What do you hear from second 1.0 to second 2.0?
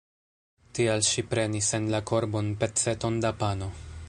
ŝi prenis en